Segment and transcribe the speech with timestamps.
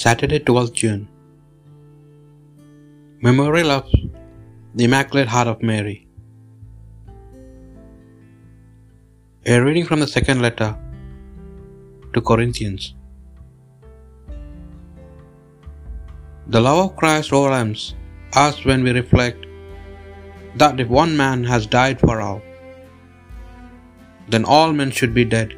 [0.00, 1.06] Saturday, 12th June.
[3.20, 3.90] Memorial of
[4.74, 6.08] the Immaculate Heart of Mary.
[9.44, 10.70] A reading from the second letter
[12.14, 12.94] to Corinthians.
[16.46, 17.94] The love of Christ overwhelms
[18.34, 19.44] us when we reflect
[20.56, 22.40] that if one man has died for all,
[24.30, 25.52] then all men should be dead.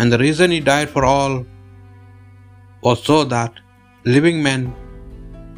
[0.00, 1.46] And the reason he died for all
[2.82, 3.52] was so that
[4.04, 4.74] living men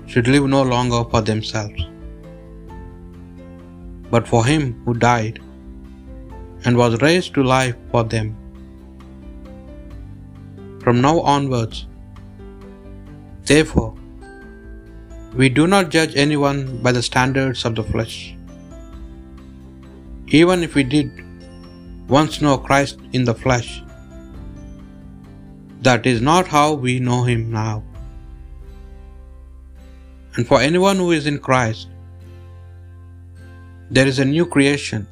[0.06, 1.82] should live no longer for themselves,
[4.10, 5.40] but for him who died
[6.64, 8.34] and was raised to life for them.
[10.82, 11.86] From now onwards,
[13.44, 13.94] therefore,
[15.34, 18.34] we do not judge anyone by the standards of the flesh.
[20.28, 21.10] Even if we did
[22.08, 23.82] once know Christ in the flesh,
[25.82, 27.82] that is not how we know him now.
[30.34, 31.88] And for anyone who is in Christ,
[33.90, 35.06] there is a new creation.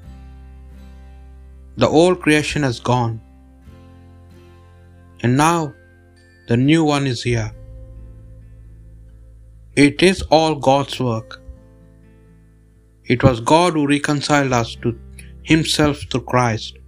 [1.77, 3.21] The old creation has gone,
[5.23, 5.75] and now
[6.49, 7.51] the new one is here.
[9.77, 11.43] It is all God's work.
[13.05, 14.99] It was God who reconciled us to
[15.43, 16.79] Himself through Christ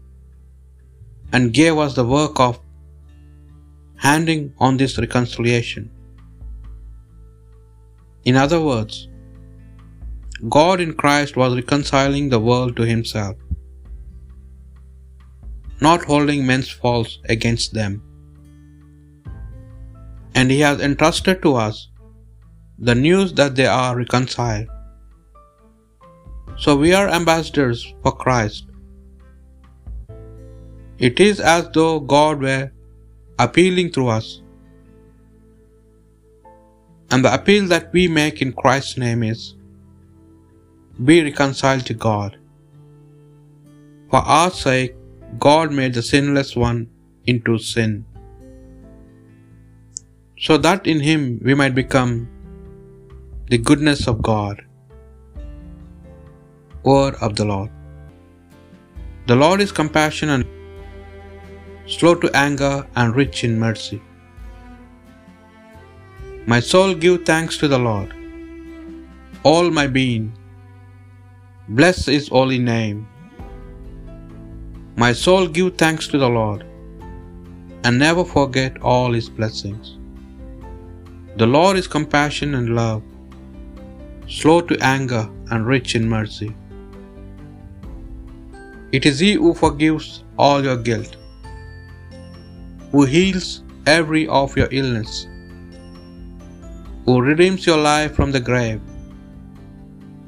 [1.33, 2.59] and gave us the work of
[3.99, 5.91] handing on this reconciliation.
[8.25, 9.09] In other words,
[10.49, 13.37] God in Christ was reconciling the world to Himself,
[15.81, 18.03] not holding men's faults against them.
[20.35, 21.89] And He has entrusted to us
[22.79, 24.69] the news that they are reconciled.
[26.57, 28.67] So we are ambassadors for Christ.
[30.99, 32.71] It is as though God were
[33.39, 34.29] appealing through us.
[37.11, 39.43] And the appeal that we make in Christ's name is
[41.09, 42.37] be reconciled to God.
[44.11, 44.95] For our sake,
[45.47, 46.81] God made the sinless one
[47.33, 47.93] into sin,
[50.47, 52.13] so that in him we might become
[53.53, 54.63] the goodness of God.
[56.91, 57.71] Word of the Lord.
[59.31, 60.58] The Lord is compassionate and
[61.97, 63.99] slow to anger and rich in mercy.
[66.53, 68.11] My soul give thanks to the Lord.
[69.51, 70.27] All my being,
[71.79, 72.99] bless his holy name.
[75.05, 76.63] My soul give thanks to the Lord,
[77.85, 79.87] and never forget all his blessings.
[81.41, 83.03] The Lord is compassion and love,
[84.39, 86.51] slow to anger and rich in mercy.
[88.99, 90.11] It is he who forgives
[90.47, 91.15] all your guilt
[92.93, 93.49] who heals
[93.87, 95.27] every of your illness,
[97.05, 98.81] who redeems your life from the grave,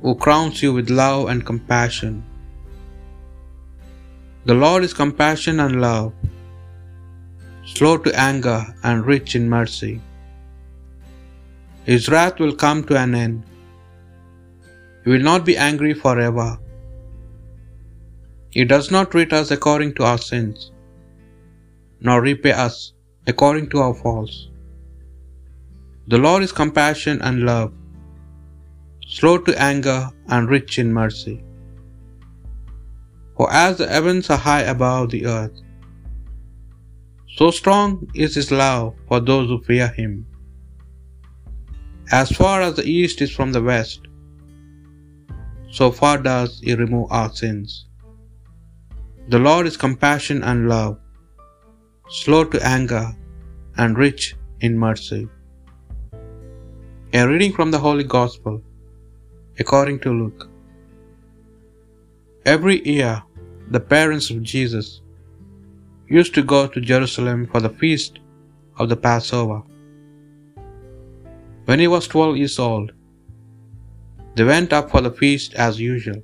[0.03, 2.15] who crowns you with love and compassion.
[4.49, 6.13] The Lord is compassion and love,
[7.75, 9.95] slow to anger and rich in mercy.
[11.91, 13.39] His wrath will come to an end.
[15.05, 16.51] He will not be angry forever.
[18.57, 20.71] He does not treat us according to our sins
[22.01, 22.93] nor repay us
[23.27, 24.49] according to our faults.
[26.09, 27.73] The Lord is compassion and love,
[29.07, 31.43] slow to anger and rich in mercy.
[33.37, 35.61] For as the heavens are high above the earth,
[37.37, 40.27] so strong is his love for those who fear him.
[42.11, 44.01] As far as the east is from the west,
[45.71, 47.87] so far does he remove our sins.
[49.29, 50.99] The Lord is compassion and love,
[52.11, 53.17] slow to anger,
[53.77, 55.29] and rich in mercy.
[57.13, 58.61] A reading from the Holy Gospel
[59.61, 60.49] according to Luke.
[62.45, 63.23] Every year,
[63.71, 65.03] the parents of Jesus
[66.09, 68.19] used to go to Jerusalem for the feast
[68.79, 69.63] of the Passover.
[71.67, 72.91] When he was twelve years old,
[74.35, 76.21] they went up for the feast as usual.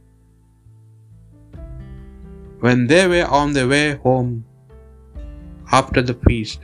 [2.59, 4.45] When they were on their way home
[5.73, 6.61] after the feast,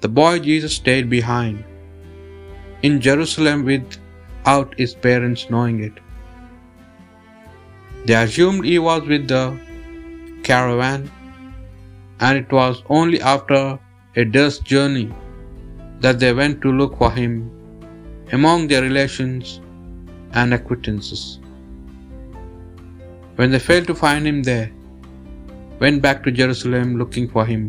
[0.00, 1.64] the boy Jesus stayed behind
[2.82, 5.92] in Jerusalem without his parents knowing it.
[8.06, 9.58] They assumed he was with the
[10.42, 11.10] caravan,
[12.20, 13.78] and it was only after
[14.16, 15.12] a day's journey
[16.00, 17.50] that they went to look for him
[18.32, 19.60] among their relations
[20.32, 21.40] and acquaintances.
[23.36, 24.70] When they failed to find him there,
[25.80, 27.62] went back to Jerusalem looking for him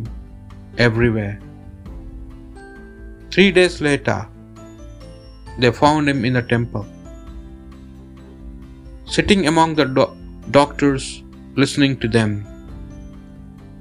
[0.77, 1.39] everywhere.
[3.31, 4.27] Three days later,
[5.59, 6.85] they found him in the temple,
[9.05, 10.15] sitting among the do-
[10.59, 11.23] doctors,
[11.55, 12.31] listening to them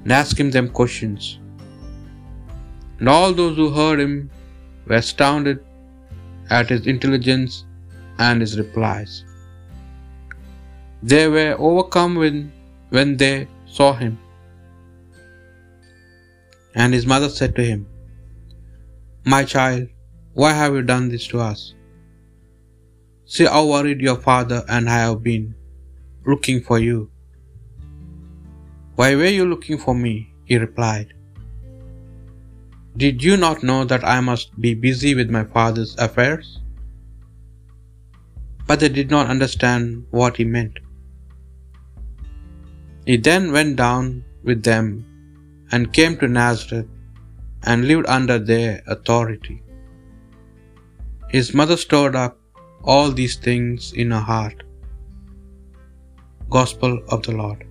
[0.03, 1.39] and asking them questions.
[2.99, 4.29] And all those who heard him
[4.85, 5.59] were astounded
[6.49, 7.65] at his intelligence
[8.17, 9.23] and his replies.
[11.01, 12.51] They were overcome when,
[12.89, 14.17] when they saw him.
[16.75, 17.87] And his mother said to him,
[19.25, 19.87] My child,
[20.33, 21.73] why have you done this to us?
[23.25, 25.55] See how worried your father and I have been
[26.25, 27.09] looking for you.
[28.95, 30.33] Why were you looking for me?
[30.45, 31.13] He replied.
[32.97, 36.59] Did you not know that I must be busy with my father's affairs?
[38.67, 40.79] But they did not understand what he meant.
[43.09, 44.87] He then went down with them
[45.71, 46.89] and came to Nazareth
[47.69, 49.55] and lived under their authority.
[51.35, 52.35] His mother stored up
[52.91, 54.61] all these things in her heart.
[56.57, 57.65] Gospel of the Lord.